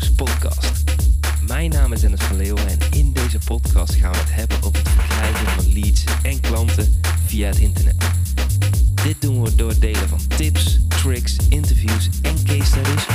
Podcast. 0.00 0.84
Mijn 1.46 1.70
naam 1.70 1.92
is 1.92 2.00
Dennis 2.00 2.20
van 2.20 2.36
Leeuwen 2.36 2.68
en 2.68 2.78
in 2.90 3.12
deze 3.12 3.38
podcast 3.44 3.94
gaan 3.94 4.12
we 4.12 4.18
het 4.18 4.34
hebben 4.34 4.56
over 4.56 4.78
het 4.78 4.88
verkrijgen 4.88 5.46
van 5.46 5.72
leads 5.72 6.04
en 6.22 6.40
klanten 6.40 7.00
via 7.26 7.46
het 7.46 7.58
internet. 7.58 7.94
Dit 9.02 9.20
doen 9.20 9.42
we 9.42 9.54
door 9.54 9.68
het 9.68 9.80
delen 9.80 10.08
van 10.08 10.20
tips, 10.36 10.78
tricks, 10.88 11.36
interviews 11.48 12.08
en 12.22 12.44
case 12.44 12.64
studies 12.64 13.06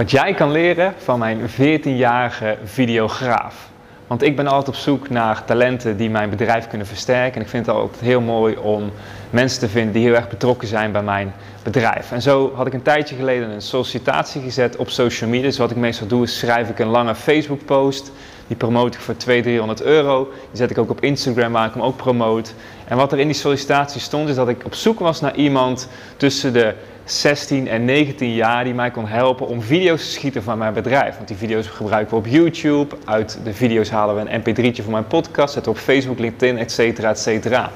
Wat 0.00 0.10
jij 0.10 0.34
kan 0.34 0.50
leren 0.50 0.94
van 0.98 1.18
mijn 1.18 1.40
14-jarige 1.50 2.56
videograaf. 2.64 3.68
Want 4.06 4.22
ik 4.22 4.36
ben 4.36 4.46
altijd 4.46 4.68
op 4.68 4.74
zoek 4.74 5.08
naar 5.08 5.44
talenten 5.44 5.96
die 5.96 6.10
mijn 6.10 6.30
bedrijf 6.30 6.68
kunnen 6.68 6.86
versterken. 6.86 7.34
En 7.34 7.40
ik 7.40 7.48
vind 7.48 7.66
het 7.66 7.74
altijd 7.74 8.00
heel 8.00 8.20
mooi 8.20 8.56
om 8.56 8.90
mensen 9.30 9.60
te 9.60 9.68
vinden 9.68 9.92
die 9.92 10.02
heel 10.02 10.14
erg 10.14 10.28
betrokken 10.28 10.68
zijn 10.68 10.92
bij 10.92 11.02
mijn 11.02 11.34
bedrijf. 11.62 12.12
En 12.12 12.22
zo 12.22 12.52
had 12.54 12.66
ik 12.66 12.72
een 12.72 12.82
tijdje 12.82 13.16
geleden 13.16 13.50
een 13.50 13.62
sollicitatie 13.62 14.42
gezet 14.42 14.76
op 14.76 14.90
social 14.90 15.30
media. 15.30 15.46
Dus 15.46 15.58
wat 15.58 15.70
ik 15.70 15.76
meestal 15.76 16.06
doe 16.06 16.22
is 16.22 16.38
schrijf 16.38 16.68
ik 16.68 16.78
een 16.78 16.88
lange 16.88 17.14
Facebook 17.14 17.64
post. 17.64 18.12
Die 18.46 18.56
promote 18.56 18.98
ik 18.98 19.04
voor 19.04 19.16
200, 19.16 19.54
300 19.54 19.82
euro. 19.82 20.24
Die 20.24 20.56
zet 20.56 20.70
ik 20.70 20.78
ook 20.78 20.90
op 20.90 21.00
Instagram 21.00 21.52
waar 21.52 21.66
ik 21.66 21.74
hem 21.74 21.82
ook 21.82 21.96
promote. 21.96 22.50
En 22.88 22.96
wat 22.96 23.12
er 23.12 23.18
in 23.18 23.26
die 23.26 23.36
sollicitatie 23.36 24.00
stond 24.00 24.28
is 24.28 24.34
dat 24.34 24.48
ik 24.48 24.64
op 24.64 24.74
zoek 24.74 24.98
was 24.98 25.20
naar 25.20 25.34
iemand 25.34 25.88
tussen 26.16 26.52
de 26.52 26.74
16 27.10 27.68
en 27.68 27.84
19 27.84 28.34
jaar 28.34 28.64
die 28.64 28.74
mij 28.74 28.90
kon 28.90 29.06
helpen 29.06 29.46
om 29.46 29.62
video's 29.62 30.04
te 30.04 30.10
schieten 30.10 30.42
van 30.42 30.58
mijn 30.58 30.72
bedrijf. 30.72 31.16
Want 31.16 31.28
die 31.28 31.36
video's 31.36 31.66
gebruiken 31.66 32.10
we 32.10 32.16
op 32.16 32.26
YouTube. 32.26 32.96
Uit 33.04 33.38
de 33.44 33.52
video's 33.52 33.90
halen 33.90 34.14
we 34.14 34.30
een 34.30 34.40
mp3'tje 34.40 34.82
voor 34.82 34.92
mijn 34.92 35.06
podcast. 35.06 35.52
Zetten 35.52 35.72
we 35.72 35.78
op 35.78 35.84
Facebook, 35.84 36.18
LinkedIn, 36.18 36.58
et 36.58 36.72
cetera, 36.72 37.08
et 37.08 37.18
cetera. 37.18 37.70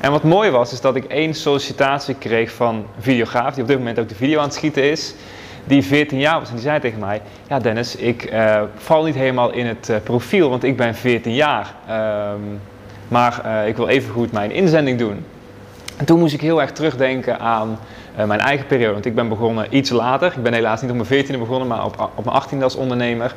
En 0.00 0.10
wat 0.10 0.22
mooi 0.22 0.50
was, 0.50 0.72
is 0.72 0.80
dat 0.80 0.96
ik 0.96 1.04
één 1.04 1.34
sollicitatie 1.34 2.14
kreeg 2.14 2.52
van 2.52 2.74
een 2.74 2.84
videograaf 2.98 3.54
die 3.54 3.62
op 3.62 3.68
dit 3.68 3.78
moment 3.78 3.98
ook 3.98 4.08
de 4.08 4.14
video 4.14 4.38
aan 4.38 4.44
het 4.44 4.54
schieten 4.54 4.90
is. 4.90 5.14
Die 5.64 5.82
14 5.82 6.18
jaar 6.18 6.38
was 6.38 6.48
en 6.48 6.54
die 6.54 6.64
zei 6.64 6.80
tegen 6.80 6.98
mij: 6.98 7.20
Ja, 7.48 7.58
Dennis, 7.58 7.96
ik 7.96 8.32
uh, 8.32 8.62
val 8.76 9.04
niet 9.04 9.14
helemaal 9.14 9.52
in 9.52 9.66
het 9.66 9.88
uh, 9.88 9.96
profiel, 10.02 10.48
want 10.48 10.64
ik 10.64 10.76
ben 10.76 10.94
14 10.94 11.34
jaar. 11.34 11.74
Um, 11.90 12.60
maar 13.08 13.42
uh, 13.44 13.68
ik 13.68 13.76
wil 13.76 13.88
even 13.88 14.12
goed 14.12 14.32
mijn 14.32 14.50
inzending 14.50 14.98
doen. 14.98 15.24
En 16.02 16.08
toen 16.08 16.18
moest 16.18 16.34
ik 16.34 16.40
heel 16.40 16.60
erg 16.60 16.72
terugdenken 16.72 17.40
aan 17.40 17.78
uh, 18.18 18.24
mijn 18.24 18.40
eigen 18.40 18.66
periode. 18.66 18.92
Want 18.92 19.06
ik 19.06 19.14
ben 19.14 19.28
begonnen 19.28 19.66
iets 19.70 19.90
later. 19.90 20.32
Ik 20.36 20.42
ben 20.42 20.52
helaas 20.52 20.82
niet 20.82 20.90
op 20.90 21.08
mijn 21.08 21.24
14e 21.24 21.38
begonnen, 21.38 21.68
maar 21.68 21.84
op, 21.84 22.10
op 22.14 22.24
mijn 22.24 22.42
18e 22.42 22.62
als 22.62 22.76
ondernemer. 22.76 23.34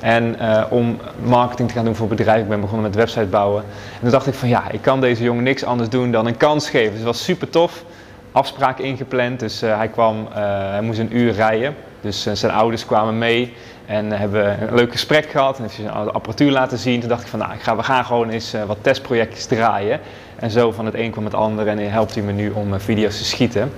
En 0.00 0.36
uh, 0.40 0.64
om 0.70 0.98
marketing 1.22 1.68
te 1.68 1.74
gaan 1.74 1.84
doen 1.84 1.94
voor 1.94 2.08
bedrijven. 2.08 2.42
Ik 2.42 2.48
ben 2.48 2.60
begonnen 2.60 2.86
met 2.86 2.94
website 2.94 3.26
bouwen. 3.26 3.62
En 3.94 4.00
toen 4.00 4.10
dacht 4.10 4.26
ik 4.26 4.34
van 4.34 4.48
ja, 4.48 4.70
ik 4.70 4.82
kan 4.82 5.00
deze 5.00 5.22
jongen 5.22 5.42
niks 5.42 5.64
anders 5.64 5.88
doen 5.88 6.10
dan 6.10 6.26
een 6.26 6.36
kans 6.36 6.70
geven. 6.70 6.88
Dus 6.90 6.98
het 6.98 7.06
was 7.06 7.24
super 7.24 7.50
tof. 7.50 7.84
Afspraak 8.32 8.78
ingepland. 8.78 9.40
Dus 9.40 9.62
uh, 9.62 9.76
hij 9.76 9.88
kwam, 9.88 10.26
hij 10.32 10.82
moest 10.82 10.98
een 10.98 11.16
uur 11.16 11.32
rijden. 11.32 11.74
Dus 12.06 12.26
zijn 12.32 12.52
ouders 12.52 12.86
kwamen 12.86 13.18
mee. 13.18 13.54
En 13.86 14.12
hebben 14.12 14.44
we 14.44 14.66
een 14.66 14.74
leuk 14.74 14.92
gesprek 14.92 15.30
gehad. 15.30 15.56
En 15.56 15.62
heeft 15.62 15.76
de 15.76 15.90
apparatuur 15.90 16.50
laten 16.50 16.78
zien. 16.78 17.00
Toen 17.00 17.08
dacht 17.08 17.22
ik 17.22 17.28
van 17.28 17.38
nou, 17.38 17.52
ik 17.52 17.60
ga, 17.60 17.76
we 17.76 17.82
gaan 17.82 18.04
gewoon 18.04 18.28
eens 18.28 18.54
wat 18.66 18.78
testprojectjes 18.80 19.46
draaien. 19.46 20.00
En 20.36 20.50
zo 20.50 20.72
van 20.72 20.84
het 20.84 20.94
een 20.94 21.10
kwam 21.10 21.24
het 21.24 21.34
ander. 21.34 21.66
En 21.68 21.90
helpt 21.90 22.14
hij 22.14 22.22
me 22.22 22.32
nu 22.32 22.50
om 22.50 22.80
video's 22.80 23.18
te 23.18 23.24
schieten. 23.24 23.72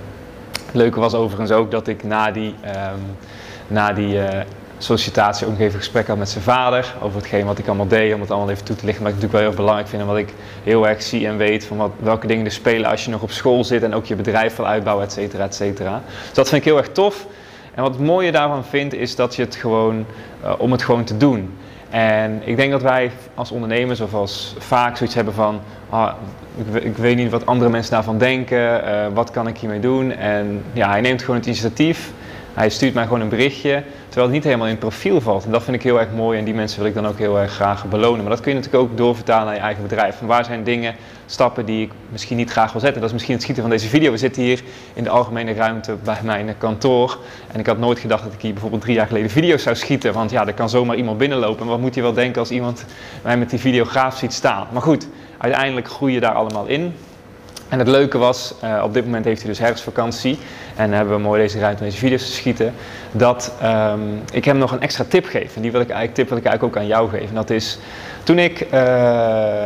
Het 0.65 0.75
leuke 0.75 0.99
was 0.99 1.13
overigens 1.13 1.51
ook 1.51 1.71
dat 1.71 1.87
ik 1.87 2.03
na 2.03 2.31
die, 2.31 2.55
um, 2.65 3.15
na 3.67 3.93
die 3.93 4.19
sollicitatie 4.77 5.45
ook 5.45 5.51
nog 5.51 5.61
even 5.61 5.79
gesprek 5.79 6.07
had 6.07 6.17
met 6.17 6.29
zijn 6.29 6.43
vader 6.43 6.93
over 7.01 7.17
hetgeen 7.17 7.45
wat 7.45 7.57
ik 7.57 7.67
allemaal 7.67 7.87
deed, 7.87 8.13
om 8.13 8.21
het 8.21 8.31
allemaal 8.31 8.49
even 8.49 8.65
toe 8.65 8.75
te 8.75 8.85
lichten. 8.85 9.03
Maar 9.03 9.11
ik 9.11 9.17
natuurlijk 9.17 9.43
wel 9.43 9.53
heel 9.53 9.59
belangrijk 9.59 9.89
vind 9.89 10.01
en 10.01 10.07
wat 10.07 10.17
ik 10.17 10.33
heel 10.63 10.87
erg 10.87 11.01
zie 11.01 11.27
en 11.27 11.37
weet 11.37 11.65
van 11.65 11.77
wat, 11.77 11.91
welke 11.99 12.27
dingen 12.27 12.45
er 12.45 12.51
spelen 12.51 12.89
als 12.89 13.05
je 13.05 13.11
nog 13.11 13.21
op 13.21 13.31
school 13.31 13.63
zit 13.63 13.83
en 13.83 13.93
ook 13.93 14.05
je 14.05 14.15
bedrijf 14.15 14.55
wil 14.55 14.67
uitbouwen, 14.67 15.05
et 15.05 15.11
cetera, 15.11 15.43
et 15.43 15.55
cetera. 15.55 16.01
Dus 16.25 16.33
dat 16.33 16.49
vind 16.49 16.61
ik 16.61 16.67
heel 16.67 16.77
erg 16.77 16.89
tof. 16.89 17.25
En 17.73 17.83
wat 17.83 17.91
het 17.93 18.01
mooie 18.01 18.31
daarvan 18.31 18.65
vind 18.65 18.93
is 18.93 19.15
dat 19.15 19.35
je 19.35 19.41
het 19.41 19.55
gewoon, 19.55 20.05
uh, 20.43 20.53
om 20.57 20.71
het 20.71 20.83
gewoon 20.83 21.03
te 21.03 21.17
doen. 21.17 21.53
En 21.89 22.41
ik 22.45 22.55
denk 22.55 22.71
dat 22.71 22.81
wij 22.81 23.11
als 23.33 23.51
ondernemers 23.51 24.01
of 24.01 24.13
als 24.13 24.55
vaak 24.57 24.97
zoiets 24.97 25.15
hebben 25.15 25.33
van, 25.33 25.59
ah, 25.89 26.13
ik, 26.73 26.97
weet 26.97 27.15
niet 27.15 27.31
wat 27.31 27.45
andere 27.45 27.69
mensen 27.69 27.91
daarvan 27.91 28.17
denken, 28.17 28.83
uh, 28.83 29.05
wat 29.13 29.31
kan 29.31 29.47
ik 29.47 29.57
hiermee 29.57 29.79
doen? 29.79 30.11
En 30.11 30.63
ja, 30.73 30.89
hij 30.89 31.01
neemt 31.01 31.21
gewoon 31.21 31.35
het 31.35 31.45
initiatief, 31.45 32.11
hij 32.59 32.69
stuurt 32.69 32.93
mij 32.93 33.03
gewoon 33.03 33.21
een 33.21 33.29
berichtje, 33.29 33.83
terwijl 34.05 34.25
het 34.25 34.35
niet 34.35 34.43
helemaal 34.43 34.67
in 34.67 34.77
profiel 34.77 35.21
valt. 35.21 35.45
En 35.45 35.51
dat 35.51 35.63
vind 35.63 35.75
ik 35.75 35.83
heel 35.83 35.99
erg 35.99 36.11
mooi 36.15 36.39
en 36.39 36.45
die 36.45 36.53
mensen 36.53 36.79
wil 36.79 36.87
ik 36.87 36.93
dan 36.93 37.07
ook 37.07 37.17
heel 37.17 37.39
erg 37.39 37.51
graag 37.51 37.85
belonen. 37.85 38.21
Maar 38.21 38.29
dat 38.29 38.39
kun 38.39 38.51
je 38.51 38.57
natuurlijk 38.57 38.83
ook 38.83 38.97
doorvertalen 38.97 39.45
naar 39.45 39.55
je 39.55 39.61
eigen 39.61 39.83
bedrijf. 39.83 40.21
En 40.21 40.27
waar 40.27 40.45
zijn 40.45 40.63
dingen, 40.63 40.95
stappen 41.25 41.65
die 41.65 41.85
ik 41.85 41.91
misschien 42.09 42.37
niet 42.37 42.51
graag 42.51 42.71
wil 42.71 42.81
zetten? 42.81 42.99
Dat 42.99 43.09
is 43.09 43.13
misschien 43.13 43.33
het 43.33 43.43
schieten 43.43 43.63
van 43.63 43.71
deze 43.71 43.87
video. 43.87 44.11
We 44.11 44.17
zitten 44.17 44.41
hier 44.41 44.61
in 44.93 45.03
de 45.03 45.09
algemene 45.09 45.53
ruimte 45.53 45.95
bij 46.03 46.19
mijn 46.23 46.55
kantoor. 46.57 47.17
En 47.51 47.59
ik 47.59 47.65
had 47.65 47.77
nooit 47.77 47.99
gedacht 47.99 48.23
dat 48.23 48.33
ik 48.33 48.41
hier 48.41 48.51
bijvoorbeeld 48.51 48.81
drie 48.81 48.95
jaar 48.95 49.07
geleden 49.07 49.29
video's 49.29 49.63
zou 49.63 49.75
schieten. 49.75 50.13
Want 50.13 50.31
ja, 50.31 50.47
er 50.47 50.53
kan 50.53 50.69
zomaar 50.69 50.95
iemand 50.95 51.17
binnenlopen. 51.17 51.61
En 51.61 51.67
wat 51.67 51.79
moet 51.79 51.95
je 51.95 52.01
wel 52.01 52.13
denken 52.13 52.39
als 52.39 52.51
iemand 52.51 52.85
mij 53.21 53.37
met 53.37 53.49
die 53.49 53.59
videograaf 53.59 54.17
ziet 54.17 54.33
staan? 54.33 54.67
Maar 54.71 54.81
goed, 54.81 55.07
uiteindelijk 55.37 55.87
groei 55.87 56.13
je 56.13 56.19
daar 56.19 56.33
allemaal 56.33 56.65
in. 56.65 56.93
En 57.69 57.79
het 57.79 57.87
leuke 57.87 58.17
was, 58.17 58.53
uh, 58.63 58.81
op 58.83 58.93
dit 58.93 59.05
moment 59.05 59.25
heeft 59.25 59.39
hij 59.41 59.49
dus 59.49 59.59
herfstvakantie 59.59 60.37
en 60.79 60.91
hebben 60.91 61.15
we 61.15 61.21
mooi 61.21 61.41
deze 61.41 61.59
ruimte 61.59 61.83
om 61.83 61.89
deze 61.89 62.01
video's 62.01 62.25
te 62.25 62.31
schieten, 62.31 62.73
dat 63.11 63.53
um, 63.63 64.21
ik 64.31 64.45
hem 64.45 64.57
nog 64.57 64.71
een 64.71 64.81
extra 64.81 65.05
tip 65.07 65.25
geef. 65.25 65.55
En 65.55 65.61
die 65.61 65.71
wil 65.71 65.81
ik 65.81 65.89
eigenlijk, 65.89 66.15
tip 66.15 66.29
wil 66.29 66.37
ik 66.37 66.45
eigenlijk 66.45 66.75
ook 66.75 66.81
aan 66.81 66.87
jou 66.87 67.09
geven. 67.09 67.27
En 67.27 67.35
dat 67.35 67.49
is, 67.49 67.79
toen 68.23 68.39
ik 68.39 68.61
uh, 68.61 68.69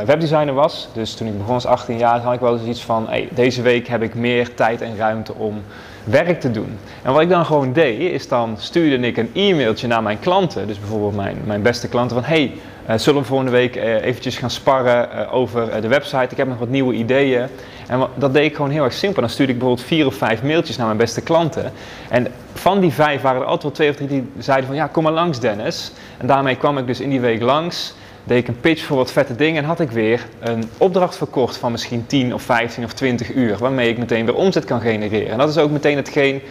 webdesigner 0.05 0.53
was, 0.53 0.89
dus 0.93 1.13
toen 1.13 1.27
ik 1.27 1.37
begon 1.37 1.53
als 1.53 1.65
18 1.65 1.97
jaar, 1.97 2.19
had 2.19 2.33
ik 2.33 2.39
wel 2.39 2.53
eens 2.53 2.67
iets 2.67 2.83
van, 2.83 3.07
hey, 3.07 3.27
deze 3.31 3.61
week 3.61 3.87
heb 3.87 4.01
ik 4.01 4.13
meer 4.13 4.53
tijd 4.53 4.81
en 4.81 4.97
ruimte 4.97 5.33
om 5.33 5.63
werk 6.03 6.39
te 6.39 6.51
doen. 6.51 6.77
En 7.01 7.13
wat 7.13 7.21
ik 7.21 7.29
dan 7.29 7.45
gewoon 7.45 7.73
deed, 7.73 7.99
is 7.99 8.27
dan 8.27 8.55
stuurde 8.57 9.07
ik 9.07 9.17
een 9.17 9.29
e-mailtje 9.33 9.87
naar 9.87 10.03
mijn 10.03 10.19
klanten, 10.19 10.67
dus 10.67 10.79
bijvoorbeeld 10.79 11.15
mijn, 11.15 11.37
mijn 11.45 11.61
beste 11.61 11.87
klanten, 11.87 12.15
van 12.15 12.25
hey, 12.25 12.51
uh, 12.89 12.97
zullen 12.97 13.21
we 13.21 13.27
volgende 13.27 13.51
week 13.51 13.75
uh, 13.75 14.05
eventjes 14.05 14.37
gaan 14.37 14.49
sparren 14.49 15.09
uh, 15.13 15.33
over 15.33 15.81
de 15.81 15.87
website. 15.87 16.27
Ik 16.29 16.37
heb 16.37 16.47
nog 16.47 16.59
wat 16.59 16.69
nieuwe 16.69 16.93
ideeën. 16.93 17.47
En 17.87 18.07
dat 18.15 18.33
deed 18.33 18.45
ik 18.45 18.55
gewoon 18.55 18.71
heel 18.71 18.83
erg 18.83 18.93
simpel. 18.93 19.21
Dan 19.21 19.29
stuurde 19.29 19.51
ik 19.51 19.57
bijvoorbeeld 19.57 19.87
vier 19.87 20.05
of 20.05 20.15
vijf 20.15 20.43
mailtjes 20.43 20.77
naar 20.77 20.85
mijn 20.85 20.97
beste 20.97 21.21
klanten. 21.21 21.71
En 22.09 22.27
van 22.53 22.79
die 22.79 22.91
vijf 22.91 23.21
waren 23.21 23.41
er 23.41 23.47
altijd 23.47 23.63
wel 23.63 23.71
twee 23.71 23.89
of 23.89 23.95
drie 23.95 24.07
die 24.07 24.31
zeiden 24.37 24.67
van 24.67 24.75
ja, 24.75 24.87
kom 24.87 25.03
maar 25.03 25.11
langs 25.11 25.39
Dennis. 25.39 25.91
En 26.17 26.27
daarmee 26.27 26.55
kwam 26.55 26.77
ik 26.77 26.87
dus 26.87 26.99
in 26.99 27.09
die 27.09 27.19
week 27.19 27.41
langs. 27.41 27.93
Deed 28.23 28.37
ik 28.37 28.47
een 28.47 28.59
pitch 28.59 28.83
voor 28.83 28.97
wat 28.97 29.11
vette 29.11 29.35
dingen 29.35 29.61
en 29.61 29.67
had 29.67 29.79
ik 29.79 29.91
weer 29.91 30.25
een 30.39 30.69
opdracht 30.77 31.17
verkocht 31.17 31.57
van 31.57 31.71
misschien 31.71 32.05
10 32.05 32.33
of 32.33 32.41
15 32.41 32.83
of 32.83 32.93
20 32.93 33.33
uur. 33.33 33.57
Waarmee 33.57 33.89
ik 33.89 33.97
meteen 33.97 34.25
weer 34.25 34.35
omzet 34.35 34.65
kan 34.65 34.81
genereren. 34.81 35.31
En 35.31 35.37
dat 35.37 35.49
is 35.49 35.57
ook 35.57 35.71
meteen 35.71 35.95
hetgeen 35.95 36.41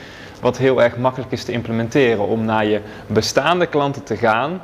wat 0.40 0.58
heel 0.58 0.82
erg 0.82 0.96
makkelijk 0.96 1.32
is 1.32 1.44
te 1.44 1.52
implementeren. 1.52 2.26
Om 2.26 2.44
naar 2.44 2.64
je 2.64 2.80
bestaande 3.06 3.66
klanten 3.66 4.02
te 4.02 4.16
gaan 4.16 4.60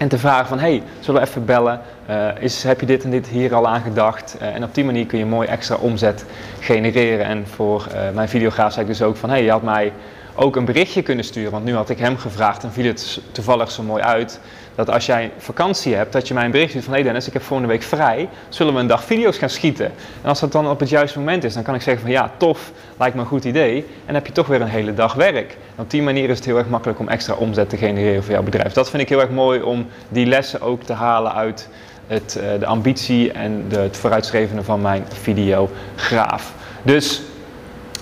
en 0.00 0.08
te 0.08 0.18
vragen 0.18 0.46
van, 0.46 0.58
hey, 0.58 0.82
zullen 1.00 1.20
we 1.20 1.26
even 1.26 1.44
bellen? 1.44 1.80
Uh, 2.10 2.28
is, 2.38 2.62
heb 2.62 2.80
je 2.80 2.86
dit 2.86 3.04
en 3.04 3.10
dit 3.10 3.26
hier 3.26 3.54
al 3.54 3.68
aan 3.68 3.80
gedacht? 3.80 4.36
Uh, 4.42 4.54
en 4.54 4.64
op 4.64 4.74
die 4.74 4.84
manier 4.84 5.06
kun 5.06 5.18
je 5.18 5.26
mooi 5.26 5.48
extra 5.48 5.76
omzet 5.76 6.24
genereren. 6.60 7.26
En 7.26 7.46
voor 7.46 7.86
uh, 7.88 8.00
mijn 8.14 8.28
videograaf 8.28 8.72
zei 8.72 8.86
ik 8.86 8.92
dus 8.92 9.02
ook 9.02 9.16
van, 9.16 9.30
hey, 9.30 9.44
je 9.44 9.50
had 9.50 9.62
mij 9.62 9.92
ook 10.40 10.56
een 10.56 10.64
berichtje 10.64 11.02
kunnen 11.02 11.24
sturen. 11.24 11.50
Want 11.50 11.64
nu 11.64 11.74
had 11.74 11.90
ik 11.90 11.98
hem 11.98 12.18
gevraagd 12.18 12.62
en 12.62 12.72
viel 12.72 12.84
het 12.84 13.20
toevallig 13.32 13.70
zo 13.70 13.82
mooi 13.82 14.02
uit. 14.02 14.40
Dat 14.74 14.90
als 14.90 15.06
jij 15.06 15.30
vakantie 15.38 15.94
hebt, 15.94 16.12
dat 16.12 16.28
je 16.28 16.34
mij 16.34 16.44
een 16.44 16.50
bericht 16.50 16.68
stuurt 16.68 16.84
van... 16.84 16.94
Hé 16.94 17.00
hey 17.00 17.08
Dennis, 17.08 17.26
ik 17.26 17.32
heb 17.32 17.42
volgende 17.42 17.72
week 17.72 17.82
vrij. 17.82 18.28
Zullen 18.48 18.74
we 18.74 18.80
een 18.80 18.86
dag 18.86 19.04
video's 19.04 19.38
gaan 19.38 19.50
schieten? 19.50 19.86
En 20.22 20.28
als 20.28 20.40
dat 20.40 20.52
dan 20.52 20.68
op 20.68 20.80
het 20.80 20.88
juiste 20.88 21.18
moment 21.18 21.44
is, 21.44 21.54
dan 21.54 21.62
kan 21.62 21.74
ik 21.74 21.82
zeggen 21.82 22.02
van... 22.02 22.10
Ja, 22.10 22.30
tof, 22.36 22.72
lijkt 22.98 23.14
me 23.14 23.20
een 23.20 23.26
goed 23.26 23.44
idee. 23.44 23.86
En 24.06 24.14
heb 24.14 24.26
je 24.26 24.32
toch 24.32 24.46
weer 24.46 24.60
een 24.60 24.68
hele 24.68 24.94
dag 24.94 25.14
werk. 25.14 25.56
Op 25.76 25.90
die 25.90 26.02
manier 26.02 26.30
is 26.30 26.36
het 26.36 26.46
heel 26.46 26.58
erg 26.58 26.68
makkelijk 26.68 26.98
om 26.98 27.08
extra 27.08 27.34
omzet 27.34 27.68
te 27.68 27.76
genereren 27.76 28.22
voor 28.22 28.32
jouw 28.32 28.42
bedrijf. 28.42 28.72
Dat 28.72 28.90
vind 28.90 29.02
ik 29.02 29.08
heel 29.08 29.20
erg 29.20 29.30
mooi 29.30 29.62
om 29.62 29.86
die 30.08 30.26
lessen 30.26 30.60
ook 30.60 30.82
te 30.82 30.92
halen 30.92 31.34
uit 31.34 31.68
het, 32.06 32.38
uh, 32.40 32.60
de 32.60 32.66
ambitie 32.66 33.32
en 33.32 33.64
de, 33.68 33.78
het 33.78 33.96
vooruitstrevende 33.96 34.62
van 34.62 34.80
mijn 34.80 35.04
videograaf. 35.08 36.52
Dus 36.82 37.22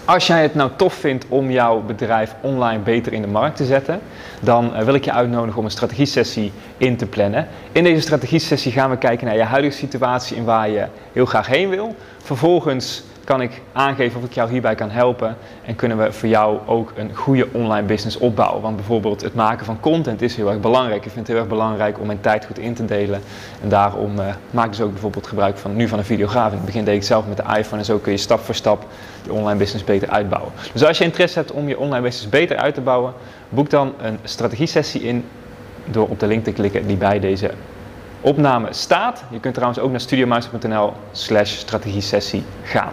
als 0.08 0.26
jij 0.26 0.42
het 0.42 0.54
nou 0.54 0.70
tof 0.76 0.94
vindt 0.94 1.24
om 1.28 1.50
jouw 1.50 1.80
bedrijf 1.80 2.34
online 2.40 2.82
beter 2.82 3.12
in 3.12 3.22
de 3.22 3.28
markt 3.28 3.56
te 3.56 3.64
zetten, 3.64 4.00
dan 4.40 4.72
uh, 4.76 4.82
wil 4.82 4.94
ik 4.94 5.04
je 5.04 5.12
uitnodigen 5.12 5.58
om 5.58 5.64
een 5.64 5.70
strategiesessie 5.70 6.52
in 6.76 6.96
te 6.96 7.06
plannen. 7.06 7.48
In 7.72 7.84
deze 7.84 8.00
strategiesessie 8.00 8.72
gaan 8.72 8.90
we 8.90 8.96
kijken 8.96 9.26
naar 9.26 9.36
je 9.36 9.42
huidige 9.42 9.76
situatie 9.76 10.36
en 10.36 10.44
waar 10.44 10.70
je 10.70 10.86
heel 11.12 11.26
graag 11.26 11.46
heen 11.46 11.68
wil. 11.68 11.96
Vervolgens 12.22 13.02
kan 13.28 13.40
ik 13.40 13.60
aangeven 13.72 14.20
of 14.20 14.26
ik 14.26 14.32
jou 14.32 14.50
hierbij 14.50 14.74
kan 14.74 14.90
helpen 14.90 15.36
en 15.64 15.76
kunnen 15.76 15.98
we 15.98 16.12
voor 16.12 16.28
jou 16.28 16.58
ook 16.66 16.92
een 16.96 17.14
goede 17.14 17.48
online 17.52 17.86
business 17.86 18.18
opbouwen. 18.18 18.62
Want 18.62 18.76
bijvoorbeeld 18.76 19.20
het 19.20 19.34
maken 19.34 19.66
van 19.66 19.80
content 19.80 20.22
is 20.22 20.36
heel 20.36 20.48
erg 20.48 20.60
belangrijk. 20.60 21.04
Ik 21.04 21.10
vind 21.12 21.16
het 21.16 21.26
heel 21.26 21.36
erg 21.36 21.48
belangrijk 21.48 22.00
om 22.00 22.06
mijn 22.06 22.20
tijd 22.20 22.46
goed 22.46 22.58
in 22.58 22.74
te 22.74 22.84
delen. 22.84 23.20
En 23.62 23.68
daarom 23.68 24.18
uh, 24.18 24.26
maak 24.50 24.68
dus 24.68 24.80
ook 24.80 24.92
bijvoorbeeld 24.92 25.26
gebruik 25.26 25.56
van 25.56 25.76
nu 25.76 25.88
van 25.88 25.98
een 25.98 26.04
videograaf. 26.04 26.50
In 26.50 26.56
het 26.56 26.66
begin 26.66 26.84
deed 26.84 26.94
ik 26.94 27.02
zelf 27.02 27.26
met 27.26 27.36
de 27.36 27.42
iPhone 27.42 27.78
en 27.78 27.84
zo 27.84 27.98
kun 27.98 28.12
je 28.12 28.18
stap 28.18 28.40
voor 28.40 28.54
stap 28.54 28.86
je 29.24 29.32
online 29.32 29.58
business 29.58 29.84
beter 29.84 30.08
uitbouwen. 30.08 30.52
Dus 30.72 30.84
als 30.84 30.98
je 30.98 31.04
interesse 31.04 31.38
hebt 31.38 31.52
om 31.52 31.68
je 31.68 31.78
online 31.78 32.02
business 32.02 32.28
beter 32.28 32.56
uit 32.56 32.74
te 32.74 32.80
bouwen, 32.80 33.12
boek 33.48 33.70
dan 33.70 33.94
een 34.00 34.18
strategie 34.22 34.66
sessie 34.66 35.02
in 35.02 35.24
door 35.84 36.08
op 36.08 36.20
de 36.20 36.26
link 36.26 36.44
te 36.44 36.52
klikken 36.52 36.86
die 36.86 36.96
bij 36.96 37.20
deze 37.20 37.50
opname 38.20 38.68
staat. 38.70 39.24
Je 39.30 39.40
kunt 39.40 39.54
trouwens 39.54 39.80
ook 39.80 39.90
naar 39.90 40.00
studiomeister.nl 40.00 40.92
slash 41.12 41.56
strategie 41.56 42.00
sessie 42.00 42.42
gaan. 42.62 42.92